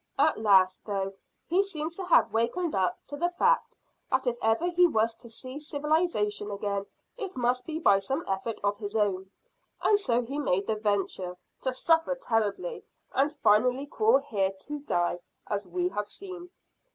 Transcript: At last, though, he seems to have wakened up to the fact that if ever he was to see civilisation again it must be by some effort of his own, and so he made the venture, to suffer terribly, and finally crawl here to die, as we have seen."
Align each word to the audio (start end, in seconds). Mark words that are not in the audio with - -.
At 0.17 0.39
last, 0.39 0.83
though, 0.83 1.13
he 1.47 1.61
seems 1.61 1.95
to 1.97 2.05
have 2.05 2.33
wakened 2.33 2.73
up 2.73 2.97
to 3.05 3.15
the 3.15 3.29
fact 3.29 3.77
that 4.09 4.25
if 4.25 4.35
ever 4.41 4.65
he 4.67 4.87
was 4.87 5.13
to 5.13 5.29
see 5.29 5.59
civilisation 5.59 6.49
again 6.49 6.87
it 7.17 7.35
must 7.37 7.67
be 7.67 7.77
by 7.77 7.99
some 7.99 8.23
effort 8.27 8.59
of 8.63 8.79
his 8.79 8.95
own, 8.95 9.29
and 9.83 9.99
so 9.99 10.23
he 10.23 10.39
made 10.39 10.65
the 10.65 10.73
venture, 10.75 11.37
to 11.61 11.71
suffer 11.71 12.15
terribly, 12.15 12.83
and 13.13 13.37
finally 13.43 13.85
crawl 13.85 14.17
here 14.17 14.51
to 14.61 14.79
die, 14.79 15.19
as 15.45 15.67
we 15.67 15.89
have 15.89 16.07
seen." 16.07 16.49